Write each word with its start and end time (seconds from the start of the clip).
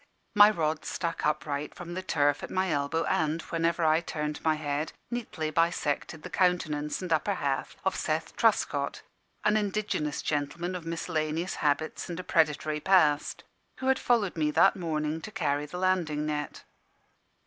My 0.33 0.49
rod 0.49 0.83
stuck 0.83 1.27
upright 1.27 1.75
from 1.75 1.93
the 1.93 2.01
turf 2.01 2.41
at 2.41 2.49
my 2.49 2.71
elbow, 2.71 3.03
and, 3.03 3.39
whenever 3.43 3.85
I 3.85 4.01
turned 4.01 4.43
my 4.43 4.55
head, 4.55 4.93
neatly 5.11 5.51
bisected 5.51 6.23
the 6.23 6.29
countenance 6.31 7.03
and 7.03 7.13
upper 7.13 7.35
half 7.35 7.77
of 7.85 7.95
Seth 7.95 8.35
Truscott, 8.35 9.03
an 9.45 9.57
indigenous 9.57 10.23
gentleman 10.23 10.73
of 10.73 10.87
miscellaneous 10.87 11.53
habits 11.57 12.09
and 12.09 12.19
a 12.19 12.23
predatory 12.23 12.79
past, 12.79 13.43
who 13.77 13.85
had 13.89 13.99
followed 13.99 14.35
me 14.35 14.49
that 14.49 14.75
morning 14.75 15.21
to 15.21 15.29
carry 15.29 15.67
the 15.67 15.77
landing 15.77 16.25
net. 16.25 16.63